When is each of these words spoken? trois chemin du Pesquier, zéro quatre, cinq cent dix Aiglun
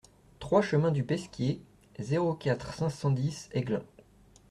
trois 0.39 0.63
chemin 0.63 0.89
du 0.89 1.03
Pesquier, 1.03 1.61
zéro 1.99 2.33
quatre, 2.33 2.73
cinq 2.73 2.89
cent 2.89 3.11
dix 3.11 3.49
Aiglun 3.51 3.83